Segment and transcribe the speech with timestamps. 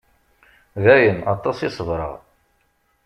[0.83, 2.13] Dayen, aṭas i ṣebreɣ.